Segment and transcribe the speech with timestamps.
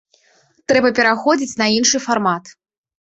[0.71, 2.53] Трэба пераходзіць на іншы фармат.